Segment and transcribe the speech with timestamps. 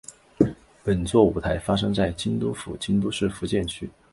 [0.83, 3.87] 本作舞台发生在京都府京都市伏见区。